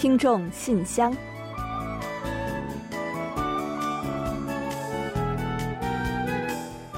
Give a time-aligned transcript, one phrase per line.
[0.00, 1.14] 听众信箱，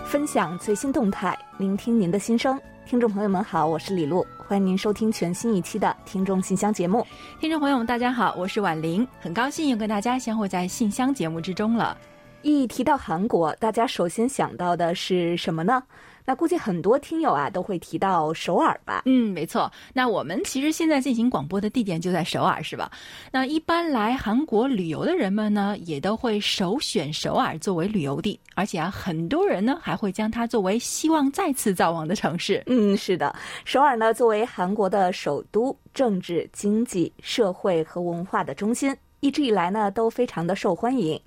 [0.07, 2.57] 分享最新动态，聆听您的心声。
[2.87, 7.05] 听众朋友们好，我是李璐，欢迎您收听全新一期的《听众信箱》节目。
[7.41, 11.99] 听众朋友们，大家好，我是婉玲，很高兴又跟大家相会在信箱节目之中了。
[12.43, 15.83] 一提到韩国，大家首先想到的是什么呢？
[16.25, 19.03] 那估计很多听友啊都会提到首尔吧？
[19.07, 19.71] 嗯，没错。
[19.93, 22.91] 那我们其实现在进行广播的地点就在首尔，是吧？
[23.31, 32.63] 那一般来韩国旅游的人们呢，也都会首选首尔作为旅游地，而且啊，很多人呢还会将它作为希望再次造王的城市。
[32.67, 41.21] 嗯，是的，首尔呢作为韩国的首都，政治、经济、社会和文化的中心，一直以来呢都非常的受欢迎。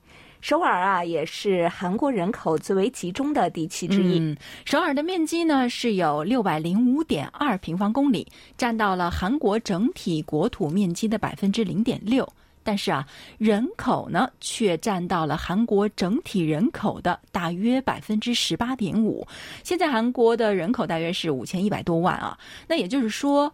[0.46, 4.38] 首尔啊，也是韩国人口最为集中的地区之一。
[4.64, 12.32] 首尔的面积呢是有六百零五点二平方公里，占到了韩国整体国土面积的百分之零点六。
[12.62, 13.08] 但是啊，
[13.40, 19.28] 人口呢却占到了韩国整体人口的大约百分之十八点五。
[19.64, 23.52] 现在韩国的人口大约是五千一百多万啊，那也就是说。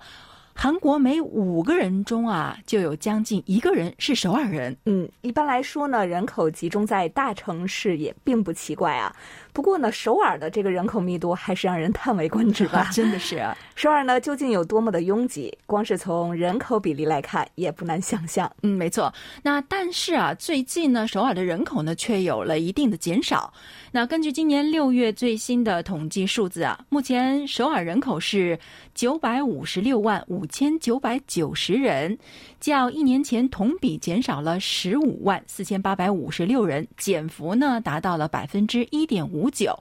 [0.54, 4.76] 韩国每五个人中啊，就有将近一个人是首尔人。
[4.86, 9.16] 嗯，一般来说呢，人口集中在大城市也并不奇怪啊。
[9.54, 12.90] 不过呢，首尔的这个人口密度还是让人叹为观止吧。
[12.94, 13.44] 真的是，
[13.76, 15.58] 首尔呢究竟有多么的拥挤？
[15.66, 18.52] 光是从人口比例来看，也不难想象。
[18.64, 19.14] 嗯，没错。
[19.44, 23.54] 那但是啊，最近呢，首尔的人口呢却有了一定的减少。
[23.92, 28.58] 那根据今年六月最新的统计数字啊，目前首尔人口是
[28.96, 32.18] 九百五十六万五千九百九十人，
[32.62, 39.78] 较一年前同比减少了十五万四千八百五十六人，减幅呢达到了百分之一点五九。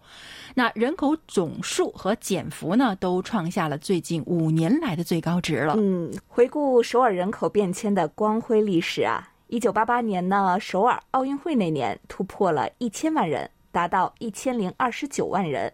[0.55, 5.75] 那人口总数和减幅呢都创下了最近五年来的最高值了。
[5.77, 13.49] 嗯，回顾首尔人口变迁的光辉历史啊，一九八八年呢，首尔奥运会那年突破了一千万人。
[13.73, 15.73] 达到一千零二十九万人，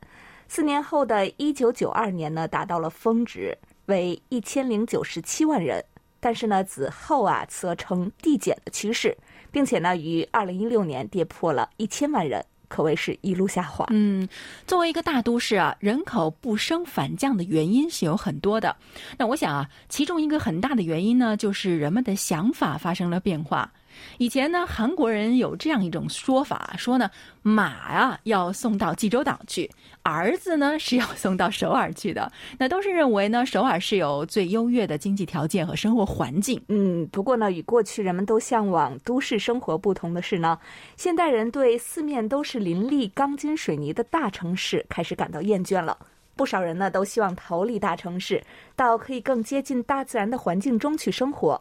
[0.48, 5.82] 四年后的一九九二年呢，达到了峰值，为一千零九十七万人。
[6.26, 9.16] 但是呢，此后啊，则呈递减的趋势，
[9.52, 13.86] 并且呢，于二零一六年跌破了一千万人，可谓是一路下滑。
[13.90, 14.28] 嗯，
[14.66, 18.74] 作为一个大都市啊，人口不升反降的原因是有很多的。
[19.16, 23.72] 那我想啊，其中一个很大的原因呢，就是人们的想法发生了变化。
[24.18, 27.10] 以前呢，韩国人有这样一种说法，说呢，
[27.42, 29.70] 马啊要送到济州岛去，
[30.02, 32.30] 儿子呢是要送到首尔去的。
[32.58, 36.60] 那都是认为呢，首尔是有最优越的经济条件和生活环境。
[36.68, 40.58] 嗯，不过呢，与过去人们都向往都市生活不同的是呢，
[40.96, 45.96] 现代人对四面都是林立钢筋水泥的大城市开始感到厌倦了。
[46.36, 48.42] 不少人呢都希望逃离大城市，
[48.74, 51.60] 到可以更接近大自然的环境中去生活。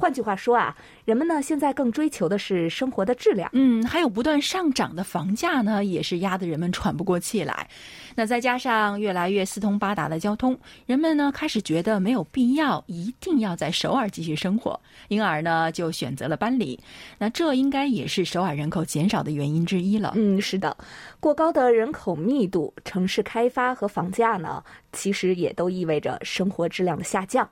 [0.00, 0.74] 换句话说啊，
[1.04, 3.50] 人们呢现在更追求的是生活的质量。
[3.52, 7.68] 嗯，还有不断上涨的房价呢，也是压得人们喘不过气来。
[8.16, 16.80] 那再加上越来越四通八达的交通，人们呢开始觉得没有必要一定要在首尔继续生活，因而呢就选择了搬离。
[17.18, 20.14] 那这应该也是首尔人口减少的原因之一了。
[20.16, 20.74] 嗯，是的，
[21.20, 27.46] 过高的人口密度、城市开发和房价呢，其实也都意味着生活质量的下降。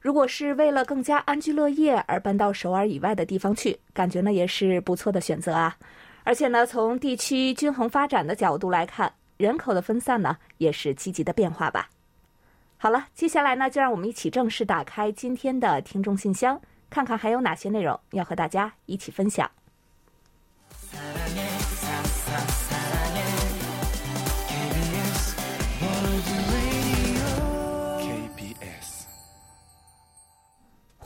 [0.00, 5.76] 如果是为了更加安居乐业而搬到首尔以外的地方去，感觉呢也是不错的选择啊。
[6.24, 11.90] 而且呢，从地区均衡发展的角度来看，人口的分散呢也是积极的变化吧。
[12.78, 16.58] 好了，接下来呢就让我们一起正式打开今天的听众信箱，
[16.88, 19.50] 看看还有哪些内容要和大家一起分享。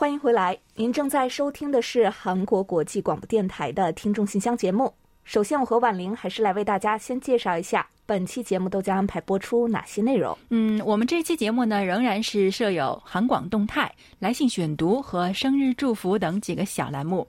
[0.05, 4.93] 欢迎回来，您正在收听的是韩国国际广播电台的听众信箱节目。
[5.23, 10.37] 首先，我和婉玲还是来为大家先介绍一下本期节目都将安排播出哪些内容。
[10.49, 17.27] 嗯，我们这期节目呢，仍然是设有韩广动态、来信选读和生日祝福等几个小栏目。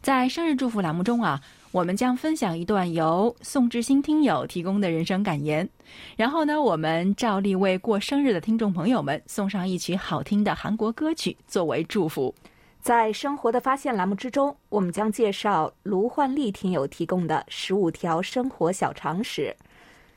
[0.00, 1.38] 在生日祝福栏目中啊。
[1.76, 5.68] 我们将分享一段由宋志新听友提供的人生感言，
[6.16, 12.34] 然后呢，我们照例为过生日的听众朋友们送上一曲好听的韩国歌曲作为祝福。
[12.80, 19.54] 在生活的发现栏目之中，我们将介绍卢焕丽听友提供的十五条生活小常识。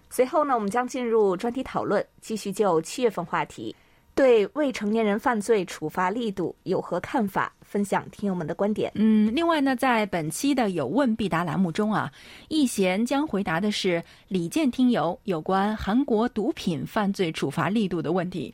[0.09, 3.75] 随后呢，我们将进入专题讨论，继续就七月份话题。
[4.15, 7.53] 对未成年人犯罪处罚力度有何看法？
[7.69, 8.91] 分享听友们的观点。
[8.95, 12.11] 嗯，另外呢，在本期的有问必答栏目中啊，
[12.47, 18.51] 易贤将回答的是李健听友有关韩国毒品犯罪处罚力度的问题。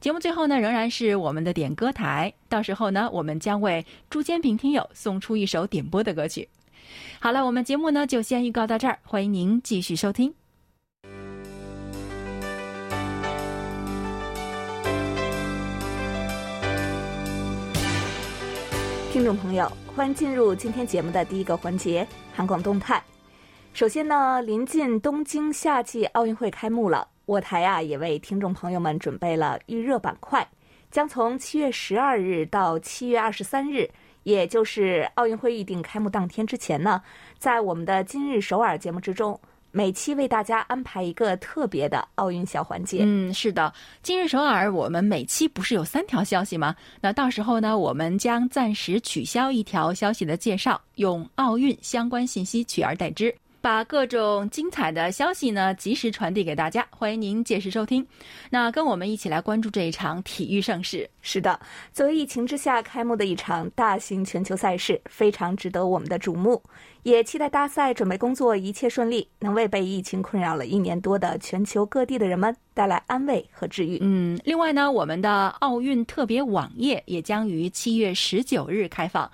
[0.00, 6.48] 节目最后呢，仍然是我们的点歌台，到时候呢，我们将为朱坚平听友送出一首点播的歌曲。
[7.18, 10.41] 好了，我们节目呢就先预告到这儿，欢迎您继续收听。
[19.12, 23.04] 听众朋友，欢迎进入今天节目的第一个环节——韩广动态。
[23.74, 30.48] 首先呢，临近东京夏季奥运会开幕了，我台啊也为听众朋友们准备了预热板块，
[30.90, 33.86] 将从七月十二日到七月二十三日，
[34.22, 37.02] 也就是奥运会预定开幕当天之前呢，
[37.36, 39.38] 在我们的今日首尔节目之中。
[39.72, 43.00] 每期为大家安排一个特别的奥运小环节。
[43.04, 43.72] 嗯，是的，
[44.02, 46.76] 今日首尔我们每期不是有三条消息吗？
[47.00, 53.34] 那到时候呢，我们将暂时取消一条消息的介绍，用奥运相关信息取而代之。
[53.62, 58.04] 把各种精彩的消息呢及时传递给大家，欢迎您届时收听。
[58.50, 61.08] 那跟我们一起来关注这一场体育盛事。
[61.20, 61.58] 是的，
[61.92, 66.60] 作为疫情之下开幕的一场大型全球赛事，非常值得我们的瞩目。
[67.02, 73.98] 也期待大赛准备工作一切顺利，能为被疫情困扰了一年多的全球各地的人们带来安慰和治愈。
[74.00, 79.28] 嗯，另外呢，我们的奥运特别网页也将于七月十九日开放。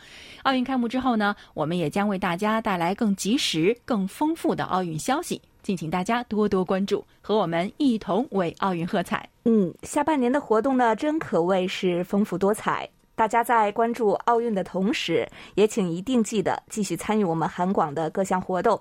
[0.45, 9.29] 奥运开幕之后呢，我们也将为大家带来更及时、更丰富的奥运消息，敬请大家多多关注，和我们一同为奥运喝彩。
[9.45, 12.89] 嗯，下半年的活动呢，真可谓是丰富多彩。
[13.19, 18.81] 大家在关注奥运的同时，也请一定记得继续参与我们韩广的各项活动。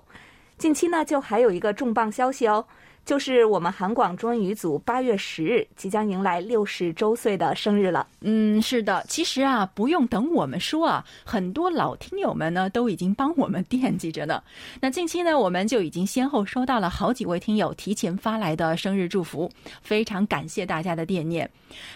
[0.56, 2.64] 近期呢，就还有一个重磅消息哦。
[3.08, 8.06] 就是我们韩广中文语组八月十日即将迎来六十周岁的生日了。
[8.20, 14.42] 嗯，是的，其实啊，不用等我们说啊，很多老听友们呢都已经帮我们惦记着呢。
[14.78, 19.50] 那近期呢，我们就已经先后收到了好几位听友提前发来的生日祝福，
[19.80, 21.50] 非常感谢大家的惦念。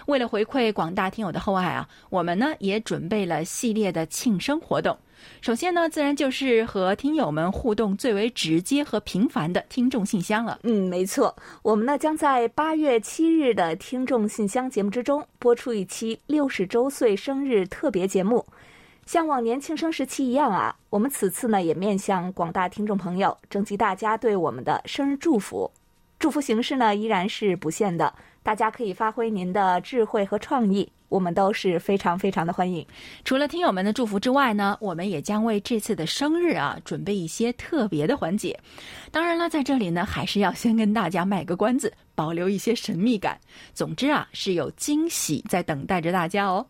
[0.06, 4.96] 为了回馈广大听友的厚爱啊，我们呢也准备了系列的庆生活动。
[5.40, 10.60] 首先呢，自然就是和听友们互动最为直接和频繁的听众信箱了。
[10.62, 18.46] 嗯，没错，我们呢将在八月七日的听众信箱节目之中播出一期六十周岁生日特别节目。
[19.04, 25.68] 像往年庆生时期一样啊，我们此次呢也面向广大听众朋友征集大家对我们的生日祝福。
[26.20, 28.14] 祝福形式呢依然是不限的，
[28.44, 30.88] 大家可以发挥您的智慧和创意。
[31.12, 32.84] 我们都是非常非常的欢迎。
[33.22, 38.58] 除了听友们的祝福之外呢，我们也将为这次的生日啊准备一些特别的环节。
[39.10, 43.38] 当然了，在这里呢，还是要先跟大家卖个关子，保留一些神秘感。
[43.74, 46.66] 总之啊，是有惊喜在等待着大家哦。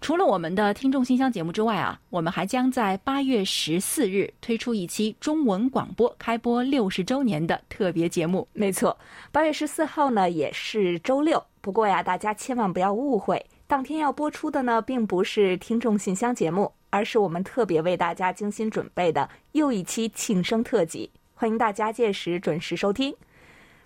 [0.00, 8.46] 除了我们的听众信箱节目之外啊，我们还将在八月十四日推出一期中文广播开播六十周年的特别节目。
[8.52, 8.96] 没错，
[9.32, 11.42] 八月十四号呢也是周六。
[11.60, 21.10] 不过呀，大家千万不要误会，当天要播出的呢并不是听众信箱节目，而是我们特别为大家精心准备的又一期庆生特辑。
[21.34, 23.14] 欢迎大家届时准时收听。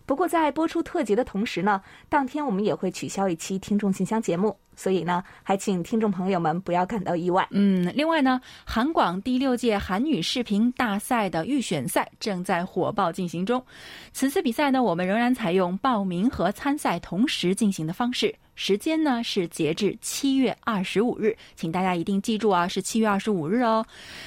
[0.07, 7.47] 不过，在播出特辑的同时呢，当天我们也会取消一期听众信箱节目，所以呢，还请听众朋友们不要感到意外。
[7.51, 13.65] 嗯，另外呢，韩广第六届韩语视频大赛的预选赛正在火爆进行中。
[14.13, 23.85] 此次比赛呢，我们仍然采用报名和参赛同时进行的方式，时间呢是截至七月二十五日，请大家一定记住啊，是七月二十五日哦。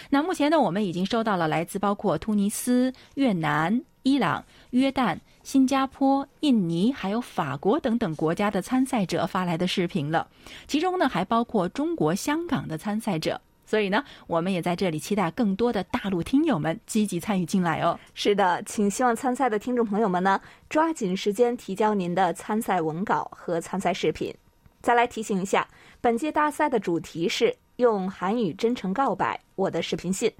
[0.09, 5.17] 那目前呢，我们已经收到了来自包括突尼斯、越南、伊朗、约旦。
[5.45, 10.27] 新加坡、印尼还有法国等等国家的参赛者发来的视频了，
[10.65, 17.99] 其中呢还包括中国香港的参赛者，所以呢，我们也在这里期待更多的大陆听友们积极参与进来哦。
[18.15, 24.33] 是的，请希望参赛的听众朋友们呢，抓紧时间提交您的参赛文稿和参赛视频。
[24.81, 25.67] 再来提醒一下，
[26.01, 30.33] 本届大赛的主题是用韩语真诚告白我的视频信，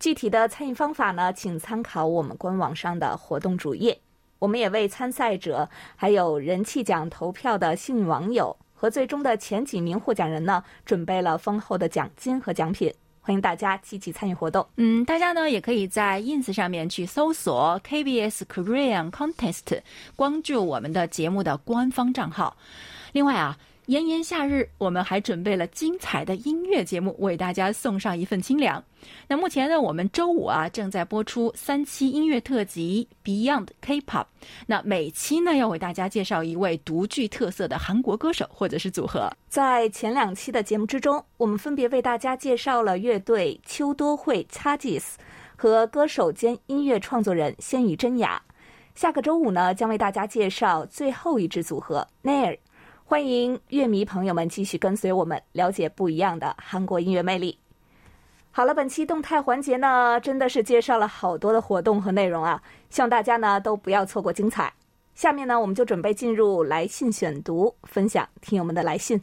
[0.00, 3.96] 具体的参与方法呢，请参考我们官网上的活动主页。
[4.38, 14.66] 我们也为参赛者、还有人气奖投票的幸运网友和最终的前几名获奖人呢，准备了丰厚的奖金和奖品，欢迎大家积极参与活动。
[14.76, 19.80] 嗯，大家呢也可以在 ins 上面去搜索 KBS Korean Contest，
[20.16, 22.56] 关注我们的节目的官方账号。
[23.12, 23.58] 另外啊。
[23.88, 28.84] 炎炎夏日，我们还准备了精彩的音乐节目，为大家送上一份清凉。
[29.26, 34.24] 那目前呢，我们周五啊正在播出三期音乐特辑《Beyond K-pop》。
[34.66, 39.32] 那每期呢要为大家介绍一位独具特色的韩国歌手或者是组合。
[39.48, 45.14] 在前两期的节目之中，我们分别为大家介绍了乐队秋多会 Charges
[45.56, 48.42] 和歌手兼音乐创作人仙羽真雅。
[48.94, 52.58] 下个周五呢，将为大家介绍最后一支组合 Nair。
[53.10, 57.58] 欢迎乐迷朋友们继续跟随我们，了解不一样的韩国音乐魅力。
[58.50, 64.70] 好了，本期动态环节呢，真的是介绍了好多的活动和内容啊，希望大家呢都不要错过精彩。
[65.14, 69.18] 下面呢，我们就准备进入来信选读，分享听友们的来信。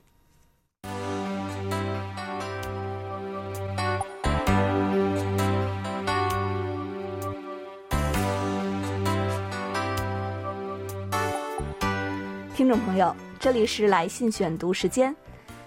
[12.66, 13.16] 听众朋友。
[13.40, 15.16] 这里是来信选读时间，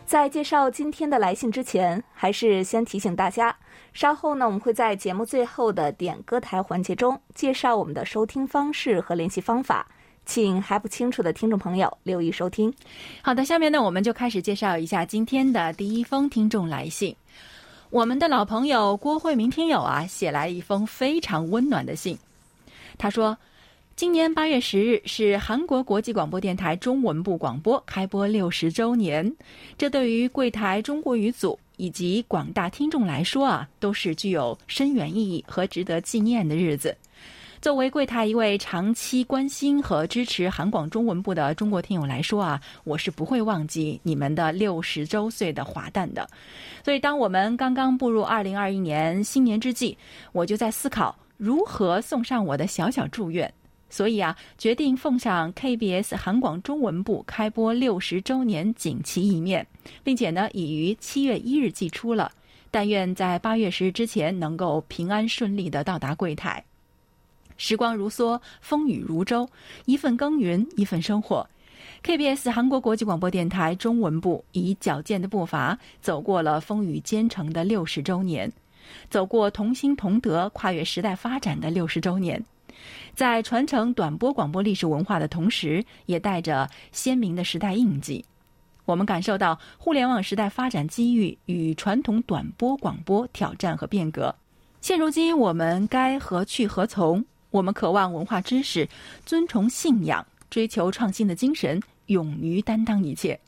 [0.04, 3.56] 在介绍今天的来信之前，还是先提醒大家，
[3.92, 9.86] 稍后呢，我们会在节目最后的点歌台环节中介绍我们的收听方式和联系方法，
[10.26, 12.74] 请还不清楚的听众朋友留意收听。
[13.22, 17.14] 好的，下面呢，我们就开始介绍一下今天的第一封听众来信。
[17.90, 22.18] 我们的老朋友郭慧明听友啊，写来一封非常温暖的信，
[22.98, 23.38] 他说。
[23.98, 29.34] 今年八月十日是韩国国际广播电台中文部广播开播六十周年，
[29.76, 36.96] 这对于柜台中国语组以及广大听众来说啊，都是具有深远意义和值得纪念的日子。
[37.60, 46.24] 作为柜台一位长期关心和支持韩广中文部的中国听友来说啊，我是不会忘记你们的六十周岁的华诞的。
[46.84, 49.98] 所以，当我们刚刚步入二零二一年新年之际，
[50.30, 53.52] 我就在思考如何送上我的小小祝愿。
[53.90, 59.66] 所以啊，决定奉上 KBS 韩广中文部开播六十周年锦旗一面，
[60.04, 62.30] 并且呢，已于七月一日寄出了。
[62.70, 66.62] 但愿在八月十日之前能够平安顺利的到达柜台。
[67.56, 69.48] 时光如梭，风雨如舟，
[69.86, 71.48] 一份耕耘，一份收获。
[72.04, 78.52] KBS 韩国国际广播电台中文部以矫健的步伐走过了风雨兼程的六十周年，
[79.08, 82.44] 走过同心同德、跨越时代发展的六十周年。
[83.14, 88.24] 在传承短波广播历史文化的同时，也带着鲜明的时代印记。
[88.84, 94.34] 我们感受到互联网时代发展机遇与传统短波广播挑战和变革。
[94.80, 97.24] 现如今，我们该何去何从？
[97.50, 98.88] 我们渴望文化知识，
[99.26, 103.38] 尊崇信仰，追求创新的精神，勇于担当一切。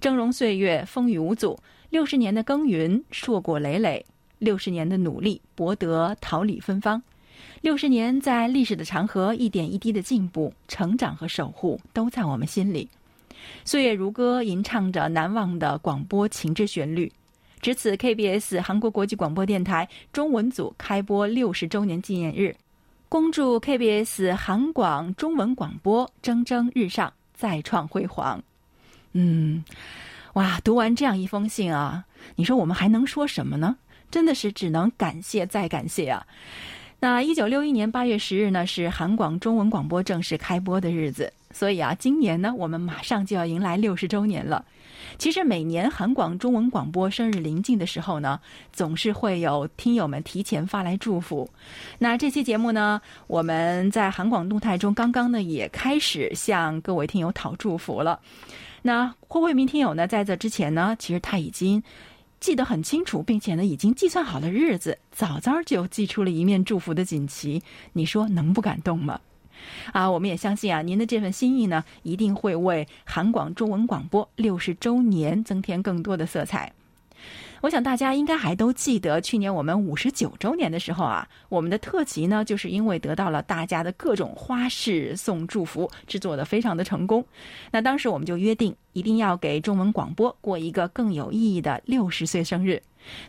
[0.00, 1.58] 峥嵘岁月，风雨无阻，
[1.90, 4.04] 六十年的耕耘，硕果累累；
[4.38, 7.02] 六十年的努力，博得桃李芬芳。
[7.60, 12.88] 六十年，在历史的长河，一点一滴的进步、成长和守护，都在我们心里。
[13.64, 17.10] 岁月如歌，吟唱着难忘的广播情之旋律。
[17.60, 22.54] 值此 KBS 韩国国际广播电台中文组开播六十周年纪念日，
[23.08, 28.40] 恭祝 KBS 韩广中文广播蒸蒸日上，再创辉煌。
[29.12, 29.64] 嗯，
[30.34, 32.04] 哇，读完这样一封信啊，
[32.36, 33.76] 你说我们还能说什么呢？
[34.10, 36.26] 真的是只能感谢再感谢啊！
[37.00, 44.64] 那一九六一年八月十日呢，是韩广中文广播正式开播的日子，所以啊，今年呢，我们马上就要迎来六十周年了。
[45.16, 48.40] 其实每年韩广中文广播生日临近的时候呢，
[48.72, 51.48] 总是会有听友们提前发来祝福。
[52.00, 58.18] 那这期节目呢，我们在韩广动态中刚刚呢也开始向各位听友讨祝福了。
[58.82, 61.80] 那霍慧明听友呢，在这之前呢，其实他已经。
[62.40, 67.62] 记得很清楚，并且呢，已经计算好了日子，早早就寄出了一面祝福的锦旗。
[67.92, 69.20] 你说能不感动吗？
[69.92, 76.72] 啊，我们也相信啊，您的这份心意呢，一定会为韩广中文广播六十周年增添更多的色彩。
[77.60, 87.24] 我想大家应该还都记得，去年我们五十九周年的时候啊，我们的特辑呢，就是因为得到了大家的各种花式送祝福，制作的非常的成功。
[87.70, 92.80] 那当时我们就约定，一定要给中文广播过一个更有意义的六十岁生日。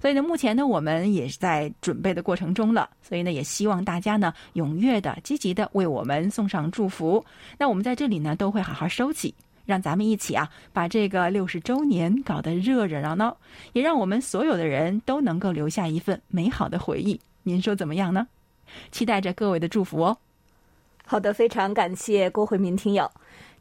[0.01, 2.89] 所以呢，目前呢，我们也是在准备的过程中了。
[3.01, 7.23] 所以呢，也希望大家呢，踊跃的、积极的为我们送上祝福。
[7.57, 9.33] 那我们在这里呢，都会好好收起。
[9.69, 13.37] 让咱们一起啊，把这个六十周年搞得热热闹闹，
[13.73, 17.21] 也让我们所有的人都能够留下一份美好的回忆。
[17.43, 18.27] 您说怎么样呢？
[18.91, 20.17] 期待着各位的祝福哦。
[21.05, 23.11] 好的，非常感谢郭慧民听友。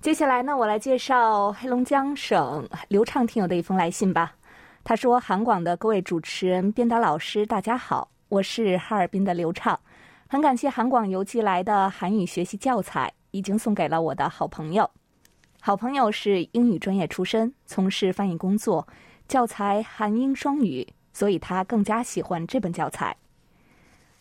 [0.01, 4.35] 接下来呢，我来介绍黑龙江省刘畅听友的一封来信吧。
[4.85, 9.79] 他说：“韩广的各位主持人、编导老师，大家好，我是哈尔滨的刘畅，
[10.27, 14.89] 很感谢韩广邮寄来的韩语学习教材，已经送给了我的好朋友。”
[15.61, 18.87] 好朋友是英语专业出身，从事翻译工作，
[19.27, 23.17] 教材韩英双语，所以他更加喜欢这本教材。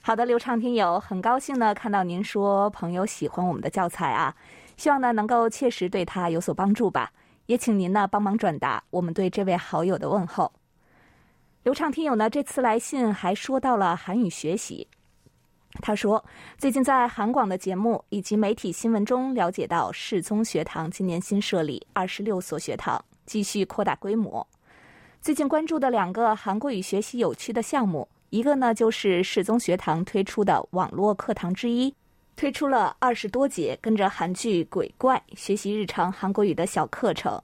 [0.02, 4.36] 好的，刘畅听友，很高兴呢看到您说朋友喜欢我们的教材啊，
[4.76, 7.12] 希望呢能够切实对他有所帮助吧。
[7.46, 10.52] 也请您呢帮忙转达我们对这位好友的问候。
[11.64, 14.88] 刘畅听友呢这次来信还说到了韩语学习，
[15.82, 16.24] 他说
[16.58, 24.46] 最近在韩广的节目以及媒体新闻中了解到世宗学堂今年新设立二十六所学堂，继续扩大规模。
[25.22, 28.08] 最近关注的两个韩国语学习有趣的项目。
[28.30, 31.94] 一个呢，就是世宗学堂推出的网络课堂之一，
[32.36, 37.42] 推出了二十多节跟着韩剧《鬼怪》学习日常韩国语的小课程。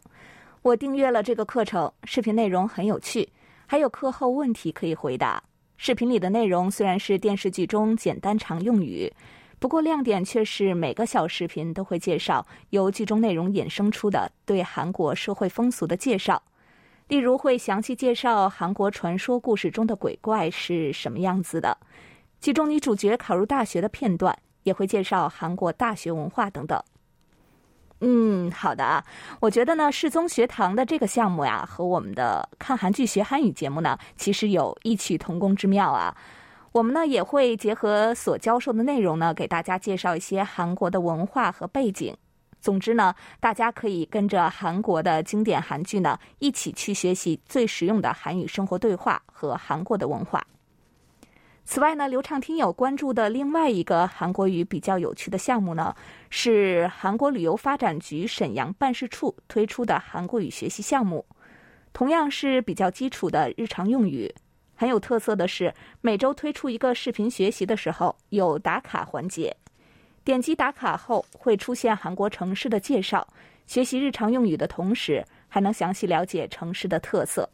[0.62, 3.28] 我订阅了这个课程，视频内容很有趣，
[3.66, 5.42] 还有课后问题可以回答。
[5.77, 9.12] 视频里的内容虽然是电视剧中简单常用语，
[9.60, 16.42] 不过亮点却是每个小视频都会介绍由剧中内容衍生出的对韩国社会风俗的介绍。
[17.10, 21.77] 例如会详细介绍韩国传说故事中的鬼怪是什么样子的，
[22.39, 26.82] 其中女主角考入大学的片段，也会介绍韩国大学文化等等。
[28.06, 29.02] 嗯，好的啊，
[29.40, 36.14] 我觉得呢，世宗学堂的这个项目呀，和我们的看韩剧学韩语节目呢，其实有异曲同工之妙啊。
[36.74, 42.14] 我们呢也会结合所教授的内容呢，给大家介绍一些韩国的文化和背景。
[42.60, 50.46] 总之呢，大家可以跟着韩国的经典韩剧呢，一起去学习最实用的韩语生活对话和韩国的文化。
[51.65, 55.96] 此外呢，流畅听友关注的另外一个韩国语比较有趣的项目呢，
[56.29, 61.25] 是韩国旅游发展局沈阳办事处推出的韩国语学习项目，
[61.93, 64.34] 同样是比较基础的日常用语。
[64.75, 69.55] 很有特色的是，每周推出一个视频学习的时候有打卡环节。
[70.25, 73.25] 点击打卡后，会出现韩国城市的介绍。
[73.65, 77.50] 学习日常用语的同时，还能详细了解城市的特色。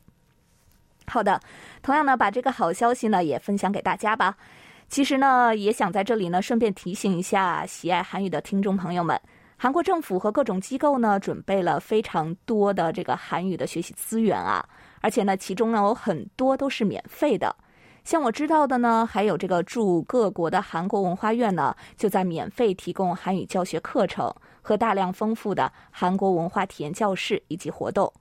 [1.10, 1.42] 好的，
[1.82, 4.38] 同样呢，把这个好消息呢也分享给大家吧。
[4.88, 9.20] 其实呢，也想在这里呢顺便提醒一下喜爱韩语的听众朋友们，
[9.58, 14.64] 韩国政府和各种机构呢准备了非常多的这个韩语的学习资源啊，
[15.02, 17.56] 而且呢，其中呢有很多都是免费的。
[18.04, 28.12] 像我知道的呢，还有这个驻各国的韩国文化院呢，就在免费提供韩语教学课程和大量丰富的韩国文化体验教室以及活动，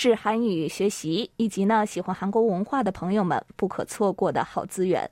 [0.00, 5.10] 是韩语学习以及呢喜欢韩国文化的朋友们不可错过的好资源。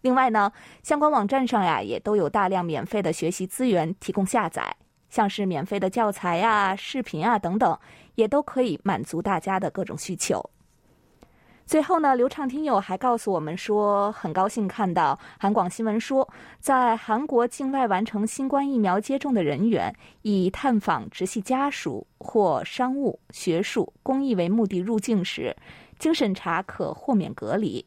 [0.00, 0.52] 另外呢，
[0.82, 4.74] 相关网站上呀也都有大量免费的学习资源提供下载，
[5.08, 7.78] 像是免费的教材呀、视频啊等等，
[8.16, 10.50] 也都可以满足大家的各种需求。
[11.68, 16.26] 最后呢，刘畅听友还告诉我们说，很高兴看到韩广新闻说，
[16.58, 25.54] 在韩国境外完成新冠疫苗接种的人员，以探访直系家属或商务、学术、公益为目的入境时，
[25.98, 27.84] 经审查可豁免隔离。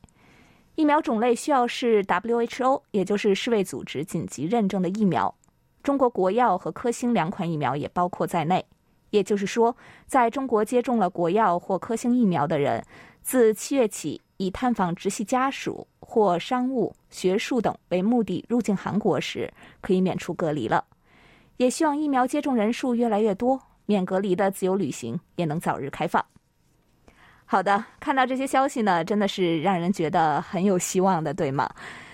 [0.76, 5.34] 疫苗种类需要是 WHO，也就是世卫组织紧急认证的疫苗。
[5.82, 8.64] 中国国药和科兴两款疫苗也包括在内。
[9.10, 12.86] 也就是说，在中国接种了国药或科兴疫苗的人。
[13.22, 20.84] 自七月起，以探访直系家属或商务、学术等为目的入境韩国时，可以免除隔离了。
[21.58, 26.26] 也希望疫苗接种人数越来越多，免隔离的自由旅行也能早日开放。
[27.46, 31.70] 好的，看到这些消息呢，真的是让人觉得很有希望的，对吗？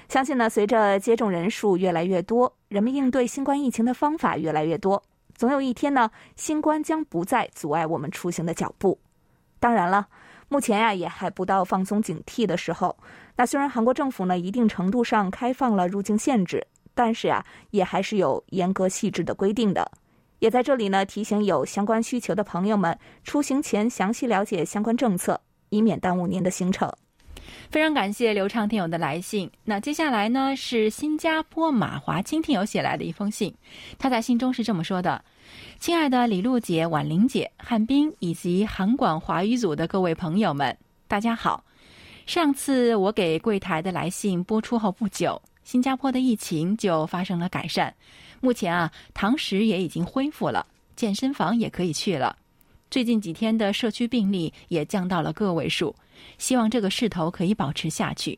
[0.10, 5.02] 相信呢，随着接种人数越来越多，人们应对新冠疫情的方法越来越多，
[5.36, 9.00] 总有一天呢，新冠将不再阻碍我们出行的脚步。
[9.60, 10.06] 当然了。
[10.50, 12.96] 目前呀，也还不到放松警惕的时候。
[13.36, 19.92] 那虽然韩国政府呢一定程度上开放了入境限制，但是呀，也还是有严格细致的规定的。
[20.40, 26.92] 也在这里呢提醒有相关需求的朋友们，出行前详细了解相关政策，以免耽误您的行程。
[27.72, 29.50] 非常感谢刘畅听友的来信。
[29.64, 33.54] 那接下来呢是新加坡马华清听友写来的一封信，
[33.98, 35.24] 他在信中是这么说的。
[35.80, 40.76] 亲爱的李璐姐、婉玲姐、汉斌以及韩广华语组的各位朋友们，
[41.08, 41.64] 大家好。
[42.26, 47.94] 上次我给柜台的来信播出后不久，新加坡的疫情就发生了改善。
[48.42, 52.36] 目前啊，堂食也已经恢复了，健身房也可以去了。
[52.90, 55.96] 最近几天的社区病例也降到了个位数，
[56.38, 58.38] 希望这个势头可以保持下去。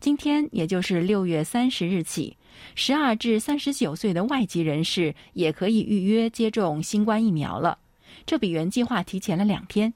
[0.00, 2.36] 今天也就是六月三十日起。
[2.74, 7.78] 十二至三十九岁的外籍人士也可以预约接种新冠疫苗了，
[8.24, 9.92] 这比原计划提前了两天。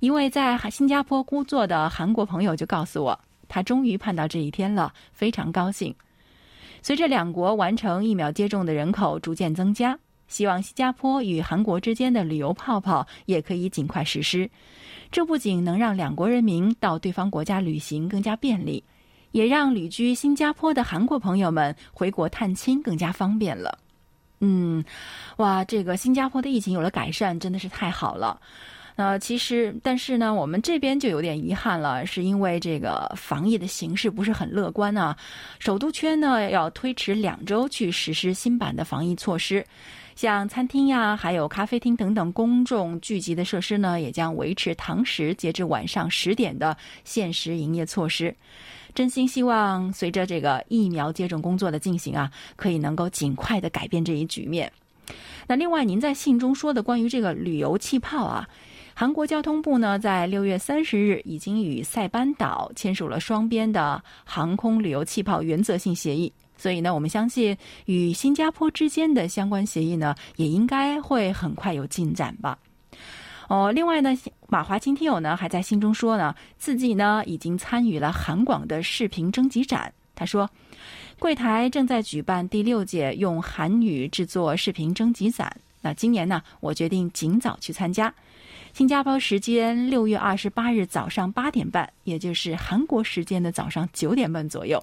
[0.00, 5.94] 一位在新加坡工作的韩国朋友就告诉我，他终于盼到这一天了，非常高兴。
[6.82, 14.50] 随着两国完成疫苗接种的人口逐渐增加，希望新加坡与韩国之间的旅游泡泡也可以尽快实施。
[15.10, 18.82] 这不仅能让两国人民到对方国家旅行更加便利，
[19.32, 23.78] 也让旅居新加坡的韩国朋友们回国探亲更加方便了。
[24.40, 24.84] 嗯，
[25.36, 28.40] 哇，这个新加坡的疫情有了改善，真的是太好了。
[28.96, 35.16] 呃，其实，但是呢，我们这边就有点遗憾了，是因为这个防疫的形势不是很乐观啊。
[35.58, 39.64] 首都圈呢要推迟两周去实施新版的防疫措施，
[40.14, 48.36] 像餐厅呀、还有咖啡厅等等公众聚集的设施呢，也将维持堂食截至晚上十点的限时营业措施。
[48.94, 54.70] 真心希望随着这个疫苗接种工作的进行啊，可以能够尽快的改变这一局面。
[55.46, 58.48] 那另外，您在信中说的关于这个旅游气泡啊。
[58.94, 72.58] 韩国交通部呢，在六月三十日已经与塞班岛签署了双边的航空旅游气泡原则性协议，所以呢，我们相信与新加坡之间的相关协议呢，也应该会很快有进展吧。
[73.52, 74.16] 哦，另外呢，
[74.48, 79.92] 马华清听友呢还在信中说呢，自己呢已经参与了韩广的视频征集展。
[80.14, 80.48] 他说，
[81.18, 88.14] 柜台正在举办第六届用韩语制作视频征集展，那今年呢，我决定尽早去参加。
[88.72, 94.82] 新加坡时间六月二十八日早上八点半，也就是韩国时间的早上九点半左右，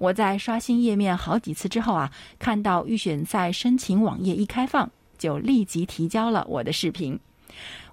[0.00, 7.16] 我在刷新页面好几次之后啊，看到预选赛申请网页一开放，就立即提交了我的视频。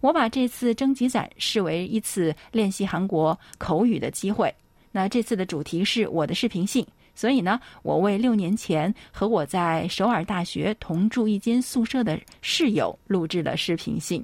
[0.01, 4.53] 我把这次征集展视为一次练习韩国口语的机会。
[4.91, 14.23] 那这次的主题是我的视频信，所以呢，我为六年前和我在首尔大学同住一间宿舍的室友录制了视频信。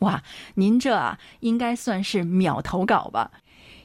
[0.00, 0.22] 哇，
[0.54, 3.30] 您这啊应该算是秒投稿吧？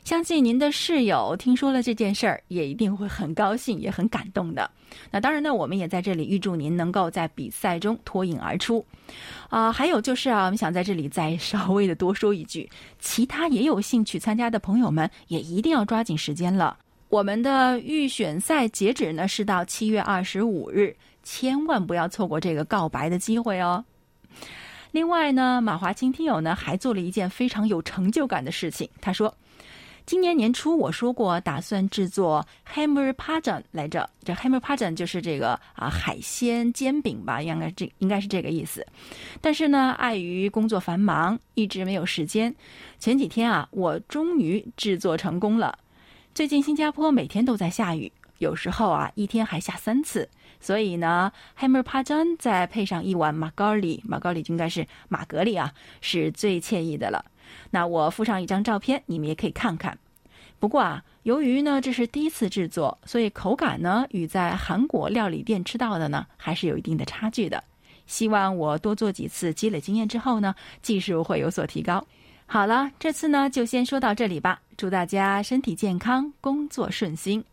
[0.04, 4.70] 相信您的室友听说了这件事儿，也一定会很高兴，也很感动的。
[5.10, 8.86] 那当然呢，我们也在这里预祝您能够在比赛中脱颖而出。
[9.50, 16.78] 啊，还有就是啊，我们想在这里再稍微的多说一句，其他也有兴趣参加的朋友们，也一定要抓紧时间了。
[17.08, 23.84] 我们的预选赛截止呢是到七月二十五日，千万不要错过这个告白的机会哦。
[24.92, 28.88] 另外呢，马华清听友呢还做了一件非常有成就感的事情。
[29.00, 29.34] 他说，
[30.06, 38.86] 今年年初我说过打算制作 hammer p a j a n 来着，这 hammer p a j a n 就是这个啊海鲜煎饼吧，应该这应该是这个意思。
[39.40, 42.54] 但是呢，碍于工作繁忙，一直没有时间。
[43.00, 45.78] 前几天啊，我终于制作成功了。
[46.36, 50.28] 最近新加坡每天都在下雨，有时候啊一天还下三次。
[50.60, 57.24] 所以呢，hammer p a j a n 再配上一碗马格里，马格里应该是马格里啊，是最惬意的了。
[57.74, 59.98] 那我附上一张照片，你们也可以看看。
[60.60, 67.64] 不过啊，由于呢这是第一次制作，所以口感呢与在韩国料理店吃到的呢还是有一定的差距的。
[68.06, 72.06] 希望我多做几次，积累经验之后呢，技术会有所提高。
[72.46, 74.62] 好了，这次呢就先说到这里吧。
[74.78, 77.44] 祝大家身体健康，工作顺心。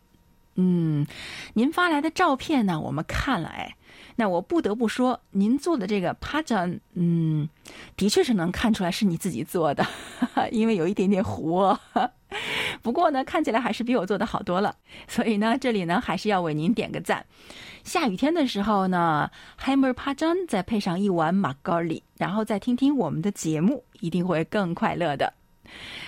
[0.56, 1.06] 嗯，
[1.54, 3.74] 您发来的照片呢，我们看了哎，
[4.20, 7.48] 那我不得不说，您做的这个帕掌，嗯，
[7.96, 9.82] 的确是能看出来是你自己做的，
[10.52, 11.74] 因为有一点点糊。
[12.82, 14.76] 不过呢，看起来还是比我做的好多了。
[15.08, 17.24] 所以呢，这里呢还是要为您点个赞。
[17.82, 25.32] 下雨天的时候呢，hammer 帕掌再配上一碗马格里，然后再听听我们的节目，一定会更快乐的。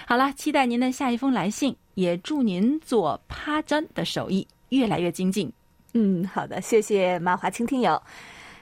[0.07, 1.75] 好了，期待您的下一封来信。
[1.95, 5.51] 也祝您做趴针的手艺越来越精进。
[5.95, 8.01] 嗯，好的，谢谢马华清听友。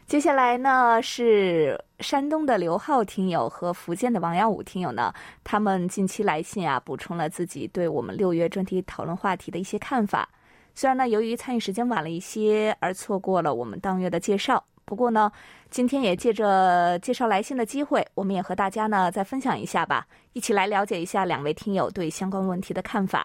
[0.07, 5.15] 接下来呢是山东的刘浩听友和福建的王耀武听友呢，
[5.45, 10.29] 他们近期来信啊，补充了自己对我们六月专题讨论话题的一些看法。
[10.75, 14.65] 虽然呢，由于参与时间晚了一些，而错过了我们当月的介绍。
[14.85, 15.31] 不过呢，
[15.71, 23.25] 今天也借着介绍来信的机会，我们也和大家呢再分享一下吧，一起来了解一下两位听友对相关问题的看法。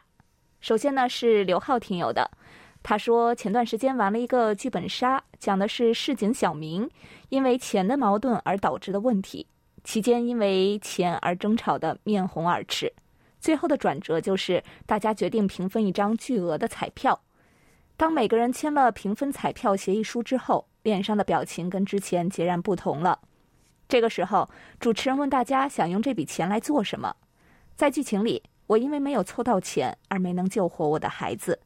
[0.62, 2.30] 首先呢是刘浩听友的，
[2.88, 6.88] 他说前段时间玩了一个剧本杀，讲的是市井小民
[7.30, 9.48] 因为钱的矛盾而导致的问题，
[9.84, 12.94] 期间因为钱而争吵的面红耳赤，
[13.40, 17.20] 最后的转折就是大家决定平分一张巨额的彩票。
[17.98, 20.64] 当每个人签了平分彩票协议书之后。
[20.86, 23.20] 脸上的表情跟之前截然不同了。
[23.90, 24.48] 这个时候，
[24.80, 27.12] 主持人问大家想用这笔钱来做什么。
[27.76, 31.60] 在剧情里，我因为没有凑到钱而没能救活我的孩子，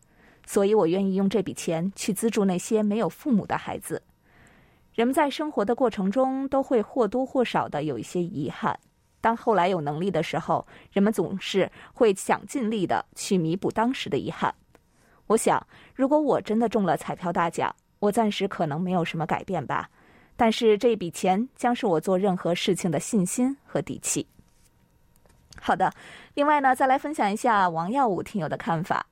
[0.51, 4.01] 所以我愿意用这笔钱去资助那些没有父母的孩子。
[4.95, 8.75] 人们在生活的过程中都会或多或少的有一些遗憾。
[9.21, 14.51] 当后来有能力的时候，人们总是会想尽力的去弥补当时的遗憾。
[15.27, 19.87] 我想，如果我真的中了彩票大奖，我暂时可能没有什么改变吧，
[20.35, 24.25] 但是这笔钱将是我做任何事情的信心和底气。
[25.61, 25.93] 好的，
[26.33, 29.05] 另外呢，再来分享一下王耀武听友的看法。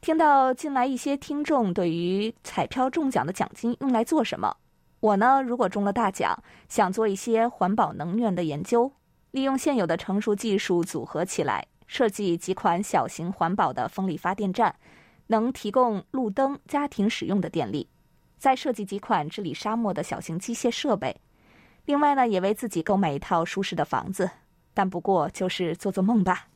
[0.00, 4.56] 听到近来一些听众对于彩票中奖的奖金用来做什么，
[5.00, 8.90] 我呢，如果中了大奖，想做一些环保能源的研究，
[9.32, 14.74] 利用现有的成熟技术组合起来，设计几款小型环保的风力发电站，
[15.26, 17.86] 能提供路灯家庭使用的电力。
[18.38, 21.14] 再设计几款治理沙漠的小型机械设备。
[21.84, 24.30] 另外呢，也为自己购买一套舒适的房子。
[24.72, 26.46] 但不过就是做做梦吧。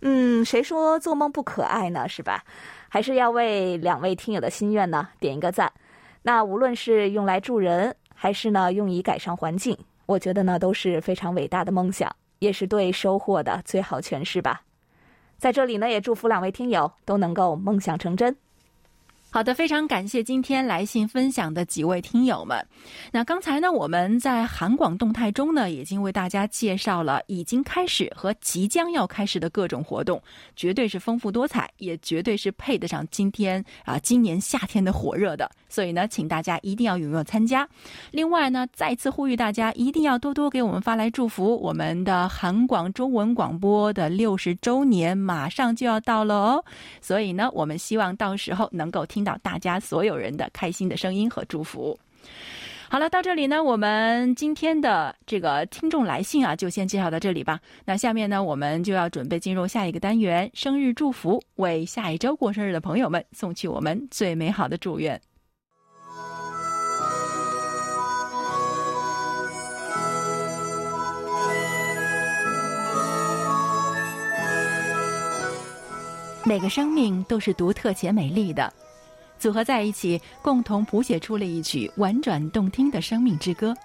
[0.00, 2.08] 嗯，谁说做梦不可爱呢？
[2.08, 2.44] 是吧？
[2.88, 5.72] 还是要为两位听友的心愿呢点一个赞。
[6.22, 14.62] 那无论是用来助人，还是呢用以改善环境，我觉得呢都是非常伟大的梦想，也是对收获的最好诠释吧。
[15.38, 18.36] 在这里呢，也祝福两位听友都能够梦想成真。
[19.36, 22.56] 好的，非常感谢今天来信分享的几位听友们。
[23.12, 30.22] 那刚才呢，我们在韩广动态中呢，已经为大家介绍了已经开始和即将要开始的各种活动，
[30.56, 35.50] 绝对是丰富多彩，也绝对是配得上今天啊今年夏天的火热的。
[35.76, 37.68] 所以呢，请大家一定要踊跃参加。
[38.10, 41.54] 另外呢，再次呼吁大家一定要多多给我们发来祝福。
[41.60, 46.64] 我们的韩广中文广播的六十周年马上就要到了哦，
[47.02, 51.98] 所以呢，我们希望到时候能够听到大家所有人的开心的声音和祝福。
[52.88, 57.60] 好了，到这里呢，我们今天的这个听众来信啊，就先介绍到这里吧。
[57.84, 65.20] 那下面呢，我们就要准备进入下一个单元——生日祝福，为下一周过生日的朋友们送去我们最美好的祝愿。
[76.46, 78.72] 每个生命都是独特且美丽的，
[79.36, 83.76] 组合在一起，共同谱写出了一曲婉转动听的生命之歌。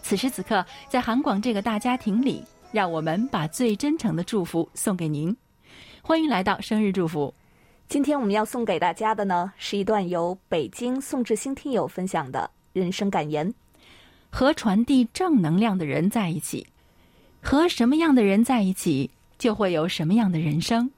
[0.00, 5.36] 此时此刻，在韩广这个大家庭里，让我们把最真诚的祝福送给您。
[6.00, 7.34] 欢迎来到生日祝福。
[7.88, 13.52] 今天我们要送给大家的呢，是一段由北京宋志兴听友分享的人生感言：
[14.30, 16.64] 和传递正能量的人在一起，
[17.42, 20.88] 和什么样的人在一起，就会有什么样的人生。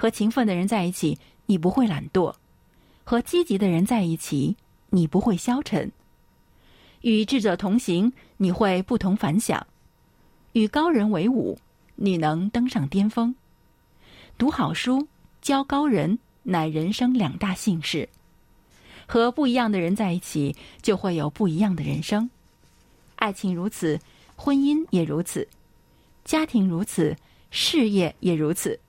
[0.00, 2.32] 和勤奋的人在一起，你不会懒惰；
[3.04, 4.56] 和积极的人在一起，
[4.88, 5.90] 你不会消沉；
[7.02, 9.66] 与智者同行，你会不同凡响；
[10.54, 11.58] 与高人为伍，
[11.96, 13.34] 你能登上巅峰。
[14.38, 15.06] 读好书，
[15.42, 18.08] 交高人，乃人生两大幸事。
[19.04, 22.30] 和不一样的人在一起，就会有不一样的人生。
[23.16, 24.00] 爱情如此，
[24.34, 25.46] 婚姻也如此，
[26.24, 27.14] 家庭如此，
[27.50, 28.80] 事业也如此。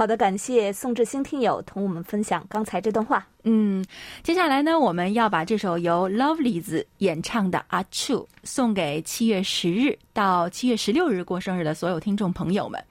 [0.00, 3.28] 好的，感谢宋志兴听友同我们分享刚才这段话。
[3.42, 3.84] 嗯，
[4.22, 12.82] 接下来呢，我们要把这首由 Lovely 子演唱的《阿 chu》送给七月十日到七月十六日过生日的所有听众朋友们。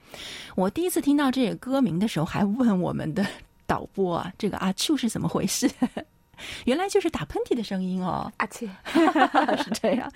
[0.54, 3.26] 我第一次听到这个歌名的时候，还问我们的
[3.66, 5.68] 导播啊，这个阿 chu 是怎么回事？
[6.64, 8.68] 原来就是打喷嚏的声音哦，阿嚏，
[9.64, 10.08] 是这样。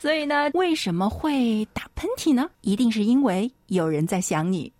[0.00, 2.48] 所以呢，为什么会打喷嚏呢？
[2.62, 4.72] 一定是因为有人在想你。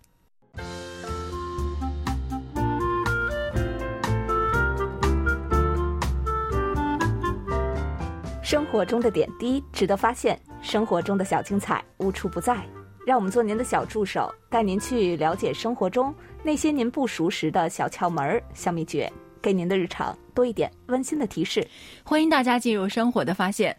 [8.49, 12.65] 生活中的点滴值得发现，生活中的小精彩无处不在。
[13.05, 21.67] 让我们做您的小助手，带您去了解生活中那些您不熟识的小窍门、小秘诀，给您的日常多一点温馨的提示。
[22.05, 23.75] 欢迎大家进入生活的发现。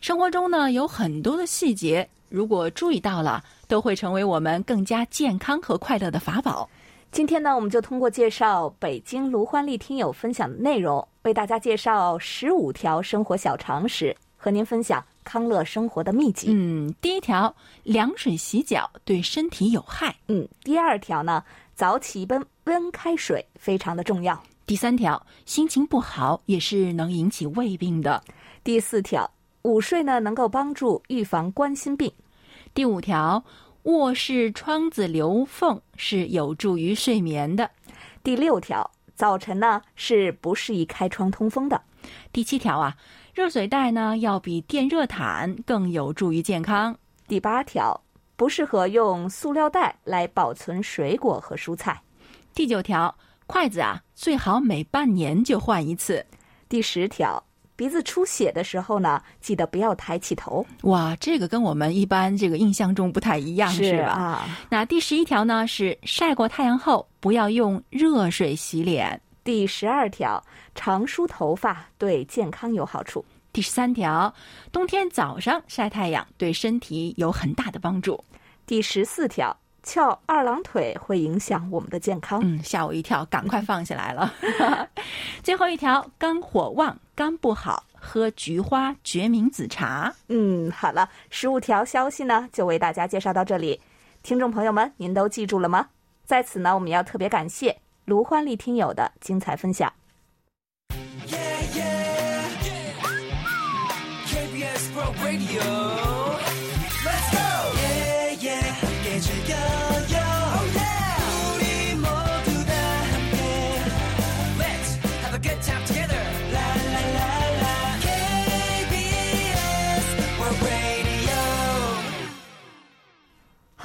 [0.00, 6.66] 生活中呢有很多的细节，如果注意到了，都会成为我们更加健康和快乐的法宝。
[7.12, 16.46] 今天呢，我们就通过介绍北京卢欢丽听友分享的内容，为大家介绍十五条生活小常识，和您分享康乐生活的秘籍。
[16.50, 20.14] 嗯，第一条，凉水洗脚对身体有害。
[20.28, 21.42] 嗯，第二条呢，
[21.74, 24.40] 早起温温开水非常的重要。
[24.66, 28.22] 第三条，心情不好也是能引起胃病的。
[28.62, 29.28] 第四条，
[29.62, 32.10] 午睡呢能够帮助预防冠心病。
[32.72, 33.42] 第五条。
[33.86, 37.70] 卧室窗子留缝是有助于睡眠的。
[38.24, 41.82] 第六条，早晨呢是不适宜开窗通风的。
[42.32, 42.96] 第七条啊，
[43.34, 46.96] 热水袋呢要比电热毯更有助于健康。
[47.26, 48.00] 第八条，
[48.36, 52.02] 不适合用塑料袋来保存水果和蔬菜。
[52.54, 56.24] 第九条，筷子啊最好每半年就换一次。
[56.68, 57.45] 第十条。
[57.76, 60.66] 鼻子出血的时候呢，记得不要抬起头。
[60.82, 64.08] 哇，这个跟我们一般这个印象中不太一样，是吧？
[64.08, 64.48] 啊。
[64.70, 69.20] 那第十一条呢是晒过太阳后不要用热水洗脸。
[69.44, 70.42] 第十二条，
[70.74, 73.24] 常梳头发对健康有好处。
[73.52, 74.34] 第十三条，
[74.72, 78.22] 冬天早上晒太阳对身体有很大的帮助。
[78.66, 82.40] 第十四条，翘二郎腿会影响我们的健康。
[82.42, 84.34] 嗯，吓我一跳，赶快放下来了。
[85.44, 90.14] 最后一条，肝火旺，肝不好，喝菊花决明子茶。
[90.28, 93.80] 嗯，好了，十五条消息呢，就为大家介绍到这里。
[94.22, 95.88] 听众朋友们，您都记住了吗？
[96.26, 99.90] 在此呢，我们要特别感谢卢欢丽听友的精彩分享。
[101.26, 101.38] Yeah,
[101.72, 101.96] yeah.
[104.26, 104.92] KBS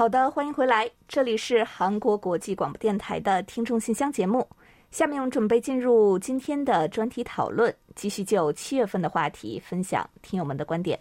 [0.02, 4.44] 好的，欢迎回来，这里是韩国国际广播电台的听众信箱节目。
[4.90, 11.00] 下面我们准备进入今天的专题讨论，继续就七月份的话题分享听友们的观点。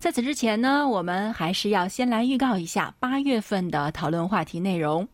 [0.00, 5.06] 在此之前呢，我们还是要先来预告一下八月份的讨论话题内容。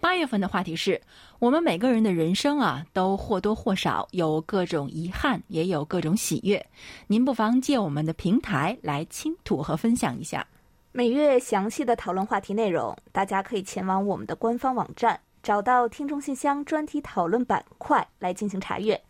[0.00, 1.00] 八月份的话题是
[1.38, 6.60] 我们每个人的人生啊，都或多或少有各种遗憾，也有各种喜悦。
[7.06, 10.44] 您不妨借我们的平台来倾吐和分享一下。
[10.94, 19.00] 每月详细的讨论话题内容，大家可以前往我们的官方网站，找到听众信箱专题讨论板块来进行查阅。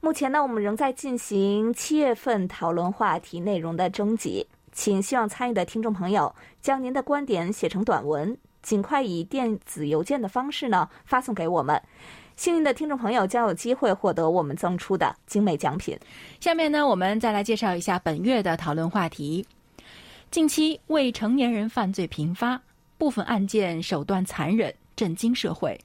[0.00, 11.80] 目前呢，我们仍在进行七月份讨论话题内容的征集，请希望参与的听众朋友将您的观点写成短文，尽快以电子邮件的方式呢发送给我们。
[12.36, 15.98] 幸运的听众朋友将有机会获得我们赠出的精美奖品。
[16.38, 19.46] 下面呢，我们再来介绍一下本月的讨论话题。
[20.34, 22.60] 近期未成年人犯罪频发，
[22.98, 25.78] 部分案件手段残忍，震惊社会。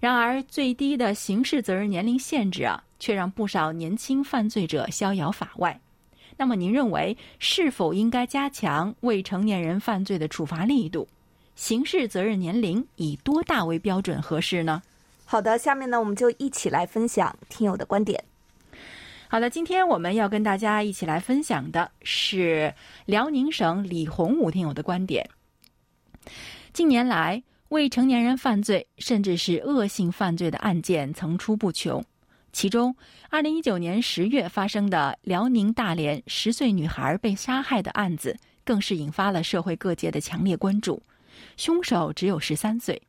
[0.00, 5.80] 然而，最低的刑事责任年龄限制啊，却让不少年轻犯罪者逍遥法外。
[6.36, 11.06] 那么，您认为是否应该加强未成年人犯罪的处罚力度？
[11.54, 14.82] 刑事责任年龄以多大为标准合适呢？
[15.24, 18.24] 好的，下面呢，我们就一起来分享听友的观点。
[19.32, 22.74] 好的，今天我们要跟大家一起来分享的是
[23.06, 25.26] 辽宁省李洪武听友的观点。
[26.74, 32.04] 近年来，未成年人犯罪甚至是恶性犯罪的案件层出不穷。
[32.52, 32.94] 其中，
[33.30, 41.02] 二零一九年十月发生的辽宁大连十岁女孩被杀害的案子，更是引发了社会各界的强烈关注。
[41.56, 43.00] 凶手只有十三岁，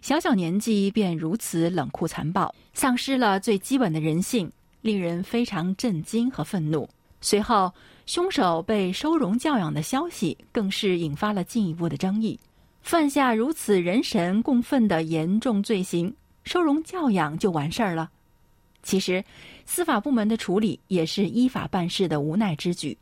[0.00, 4.50] 小小年纪便如此冷酷残暴，丧失了最基本的人性。
[4.82, 6.86] 令人非常震惊和愤怒。
[7.20, 7.72] 随后，
[8.04, 12.38] 凶手被收容教养的消息更是引发了进一步的争议。
[12.82, 18.10] 犯下如此人神共愤的严重罪行，收容教养就完事儿了？
[18.82, 19.24] 其实，
[19.64, 22.98] 司法部门的处理也是依法办事的无奈之举。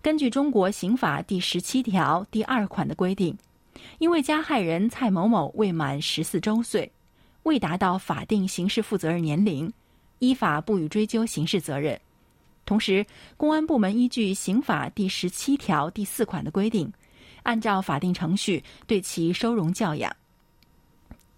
[0.00, 3.36] 根据中国刑法第十七条第二款的规定，
[3.98, 6.90] 因为加害人蔡某某未满十四周岁，
[7.42, 9.70] 未达到法定刑事负责任年龄。
[10.22, 12.00] 依法不予追究刑事责任。
[12.64, 13.04] 同时，
[13.36, 16.92] 公安部门依据刑法第十七条第四款的规定，
[17.42, 20.14] 按照法定程序对其收容教养。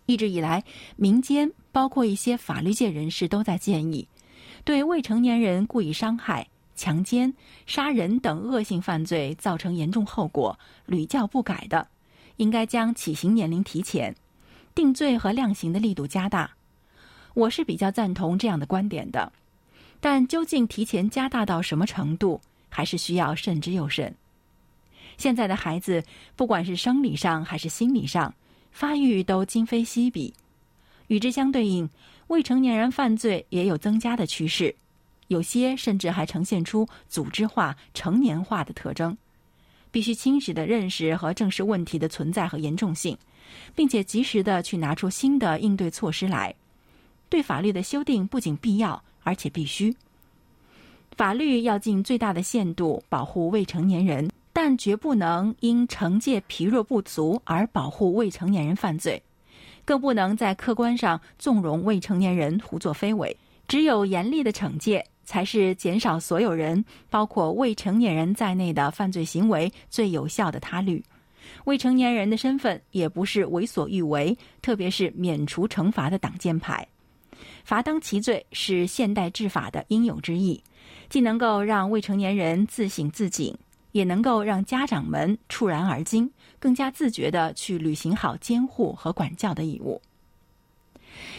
[0.04, 0.62] 一直以来，
[0.96, 4.06] 民间包括一些法律界人士都在建议，
[4.64, 7.32] 对未成年人故意伤害、强奸、
[7.64, 11.88] 杀人等恶性犯罪造成严重后果、屡教不改的，
[12.36, 14.14] 应该将起刑年龄提前，
[14.74, 16.50] 定罪和量刑的力度加大。
[17.34, 19.32] 我是比较赞同这样的观点的，
[20.00, 24.14] 但究竟提前加大到什么程度，还是需要慎之又慎。
[25.18, 26.02] 现在的孩子，
[26.36, 28.32] 不管是生理上还是心理上，
[28.70, 30.32] 发育都今非昔比。
[31.08, 31.88] 与之相对应，
[32.28, 34.74] 未成年人犯罪也有增加的趋势，
[35.26, 39.16] 有些甚至还呈现出组织化、成年化的特征。
[39.90, 43.16] 必须清晰的认识和正视问题的存在和严重性，
[43.74, 46.54] 并且及时的去拿出新的应对措施来。
[47.28, 49.94] 对法律的修订不仅必要，而且必须。
[51.16, 59.22] 法律要尽最大的限度保护未成年人，但绝不能因惩戒疲弱不足而保护未成年人犯罪，
[59.84, 63.36] 更不能在客观上纵容未成年人胡作非为。
[63.66, 71.02] 只有严厉的惩戒，才是减少所有人，包括未成年人在内的犯罪行为最有效的他律。
[71.64, 76.86] 未成年人的身份也不是为所欲为，特别是免除惩罚的挡箭牌。
[77.64, 80.62] 罚当其罪是现代治法的应有之义，
[81.08, 83.56] 既能够让未成年人自省自警，
[83.92, 90.02] 也能够让家长们触然而惊，更加自觉地去履行好监护和管教的义务。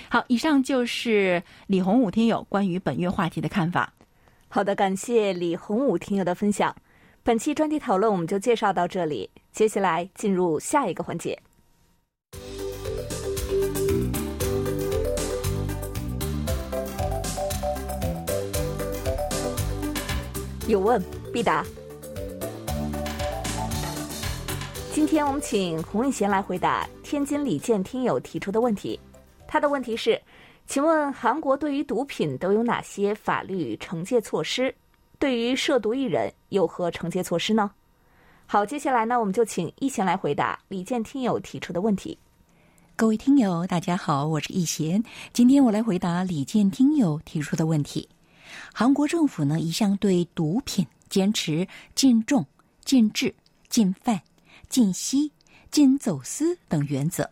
[0.10, 3.94] 好，以上就是李洪武听友关于本月话题的看法。
[4.48, 6.76] 好的，感谢李洪武听友的分享。
[7.24, 11.38] 本期专题讨论我们就介绍到这里，接下来进入下一个环节。
[20.68, 21.00] 有问
[21.32, 21.64] 必答。
[24.92, 29.00] 今天我们请洪一贤来回答天津李健听友提出的问题。
[29.48, 30.20] 他的问题是：
[30.66, 34.74] 请问韩国对于毒品都有哪些法律惩戒措施？
[35.20, 37.70] 对于涉毒艺人有何惩戒措施呢？
[38.48, 42.18] 好，接下来呢，我们就请一贤来回答李健听友提出的问题。
[42.96, 45.04] 各位听友，大家好，我是易贤。
[45.32, 48.10] 今天我来回答李健听友提出的问题。
[48.74, 52.46] 韩国政府呢，一向对毒品坚持禁种、
[52.84, 53.34] 禁制、
[53.70, 54.22] 禁贩、
[54.70, 55.32] 禁吸、
[55.72, 57.30] 禁走私等原则。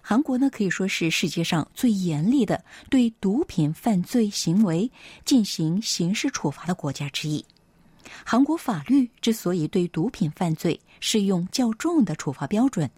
[0.00, 4.90] 韩国呢，可以说是世界上最严厉的对毒品犯罪行为
[5.24, 7.44] 进行刑事处罚的国家之一。
[8.24, 12.90] 韩国法律之所以对毒品犯罪适用较重的处罚标准，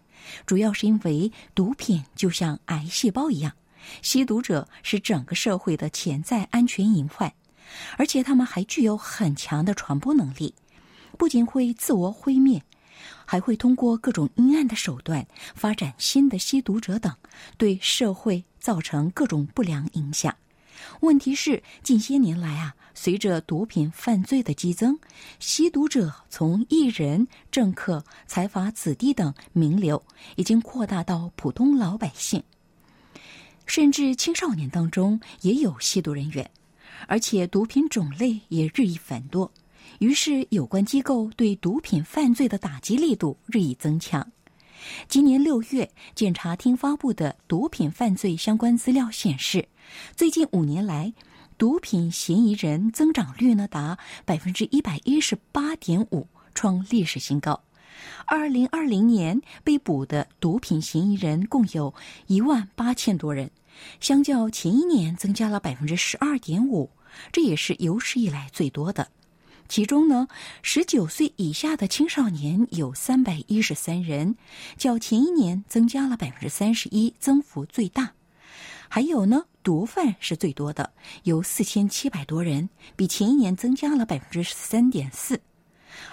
[0.46, 3.52] 主要是因为毒品就像癌细胞一样，
[4.00, 7.30] 吸毒者是整个社会的潜在安全隐患。
[7.96, 10.54] 而且他们还具有很强的传播能力，
[11.18, 12.62] 不仅会自我毁灭，
[13.24, 17.14] 还会通过各种阴暗的手段发展新的吸毒者等，
[17.56, 20.34] 对社会造成各种不良影响。
[21.00, 24.98] 问题是，近些年来啊，随着毒品犯罪的激增，
[25.38, 30.02] 吸毒者从艺人、政客、财阀子弟等名流，
[30.36, 32.42] 已经扩大到普通老百姓，
[33.66, 36.50] 甚至青少年当中也有吸毒人员。
[37.06, 39.50] 而且毒品种类也日益繁多，
[39.98, 44.26] 于是有关机构对毒品犯罪的打击力度日益增强。
[45.08, 49.66] 今年六月，检察厅发布的毒品犯罪相关资料显示，
[50.14, 51.12] 最近五年来，
[51.56, 57.62] 毒品嫌疑人增长率呢达百分之一百一十八点五，创历史新高。
[58.26, 61.94] 二零二零年被捕的毒品嫌疑人共有
[62.26, 63.50] 一万八千多人。
[64.00, 66.90] 相较前一年增加了百分之十二点五，
[67.32, 69.08] 这也是有史以来最多的。
[69.66, 70.28] 其中呢，
[70.62, 74.36] 十九岁以下的青少年有三百一十三人，
[74.76, 78.12] 较前一年增加了百分之三十一，增幅最大。
[78.90, 85.40] 还有呢，毒贩是最多的，有四千七百多人，比前一年增加了百分之十三点四。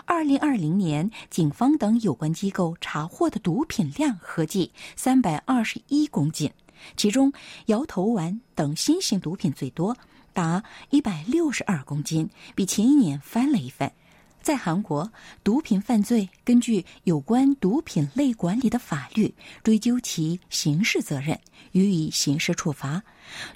[0.06, 6.50] 二零二零年，警方等有关机构查获的毒品量合计三百二十一公斤。
[6.96, 7.32] 其中，
[7.68, 9.96] 摇头丸等新型毒品最多，
[10.34, 13.92] 达一百六十二公斤，比前一年翻了一番。
[14.42, 15.12] 在韩国，
[15.44, 19.32] 毒品犯罪根据有关毒品类管理的法律
[19.64, 21.40] 追究其刑事责任，
[21.74, 23.04] 予以刑事处罚。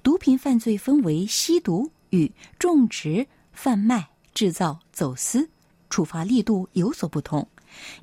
[0.04, 5.50] 毒品犯罪分为吸毒与种植、贩卖、制造、走私，
[5.90, 7.48] 处罚力度有所不同。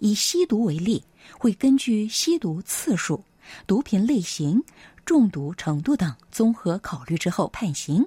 [0.00, 1.04] 以吸毒为例，
[1.38, 3.24] 会根据吸毒次数、
[3.64, 4.60] 毒品类型。
[5.04, 8.06] 中毒程度等综合考虑之后判刑，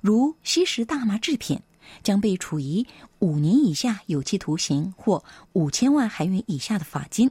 [0.00, 1.60] 如吸食大麻制品，
[2.02, 2.86] 将被处以
[3.18, 5.22] 五年以下有期徒刑或
[5.52, 7.28] 五千万韩元以下的罚金；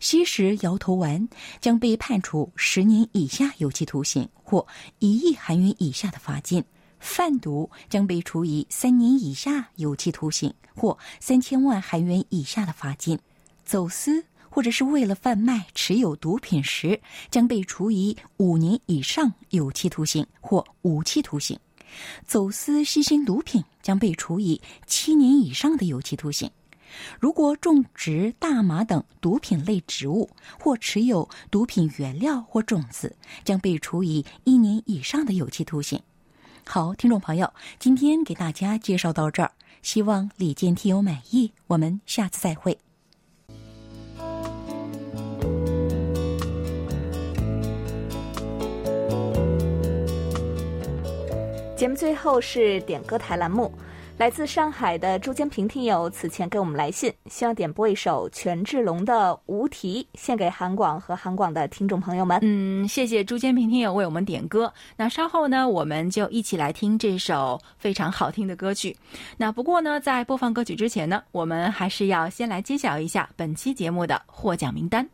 [0.00, 1.28] 吸食摇头丸
[1.60, 4.66] 将被判处十年以下有期徒刑或
[4.98, 6.62] 一亿韩元以下的罚金；
[6.98, 13.18] 贩毒将被处以三年以下有期徒刑或三千万韩元以下的罚金；
[13.64, 14.24] 走私。
[14.56, 16.98] 或者是为了贩卖、持有毒品时，
[17.30, 21.58] 将被处以五年以上有期徒刑或无期徒刑；
[22.24, 26.50] 走私新型毒品将被处以七年以上的有期徒刑。
[27.20, 36.00] 如果种植大麻等毒品类植物或持有毒品原料或种子，将被处以一年以上的有期徒刑。
[36.64, 39.52] 好，听众朋友，今天给大家介绍到这儿，
[39.82, 41.52] 希望李健听友满意。
[41.66, 42.78] 我们下次再会。
[51.86, 53.72] 节目最后是点歌台栏目，
[54.18, 62.40] 来自上海的朱坚平听友此前给我们来信，希望点播一首权志龙的《无题》，献给韩广和韩广的听众朋友们。
[62.42, 64.74] 嗯，谢谢朱坚平听友为我们点歌。
[64.96, 68.96] 那稍后呢，我们就一起来听这首非常好听的歌曲。
[69.36, 75.08] 那不过呢，在播放歌曲之前呢，我们还是要先来揭晓一下本期节目的获奖名单。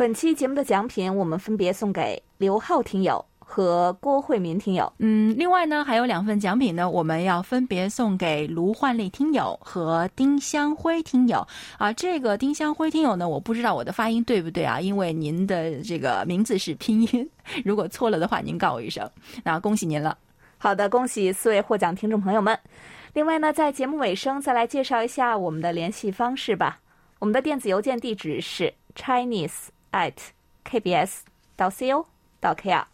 [0.00, 4.90] 本期节目的奖品，我们分别送给刘浩听友、和郭慧民听友。
[4.96, 11.46] 嗯，另外呢，还有两份奖品呢，我们要分别送给卢焕丽听友和丁香辉听友
[11.76, 11.92] 啊。
[11.92, 17.30] 这个丁香辉听友呢，我不知道我的发音对不对啊，因为您的这个名字是拼音，
[17.62, 19.06] 如果错了的话，您告我一声。
[19.44, 20.16] 那恭喜您了。
[20.56, 22.58] 好的，恭喜四位获奖听众朋友们。
[23.12, 26.80] 另外呢，在节目尾声再来介绍一下我们的联系方式吧。
[27.18, 30.14] 我们的电子邮件地址是 chinese at
[30.64, 31.20] kbs
[31.56, 32.04] 到 co
[32.40, 32.84] 到 kr。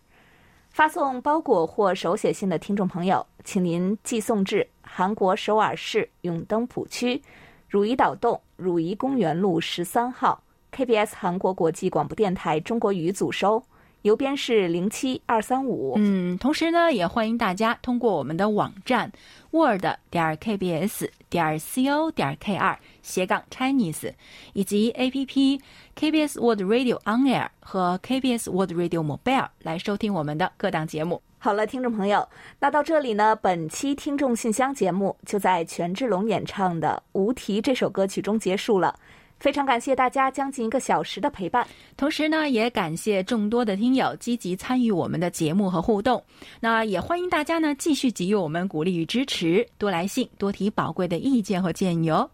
[0.71, 7.23] 发送包裹或手写信的听众朋友，请您寄送至韩国首尔市永登浦区
[7.69, 10.43] 汝矣岛洞汝矣公园路十三号
[10.73, 13.63] KBS 韩国国际广播电台中国语组收，
[14.03, 15.95] 邮编是零七二三五。
[15.97, 19.11] 嗯，同时呢，也欢迎大家通过我们的网站
[19.53, 22.77] word 点 kbs 点 co 点 kr
[23.07, 24.13] 斜杠 Chinese
[24.53, 25.61] 以及 APP
[25.97, 31.23] KBS World Radio On Air 和 KBS World Radio Mobile 来收听我们的各档节目。
[31.39, 32.29] 好了，听众朋友，
[32.59, 38.99] 那到这里呢，本期听众信箱节目就在权志龙演唱的《无题》这首歌曲中结束了。
[39.39, 41.65] 非常感谢大家将近一个小时的陪伴。
[41.95, 46.21] 同时呢，也感谢众多的听友积极参与我们的节目和互动。
[46.59, 52.29] 那也欢迎大家呢继续给予我们鼓励与支持，多来信，多提宝贵的意见和建议哦。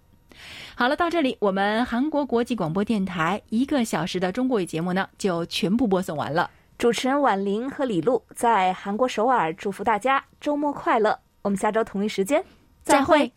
[0.75, 6.51] 好了，到这里，我们韩国国际广播电台一个小时的中国语节目呢，就全部播送完了。
[6.79, 11.21] 主持人婉玲和李璐在韩国首尔祝福大家周末快乐。
[11.43, 12.45] 我们下周同一时间
[12.83, 13.33] 再会。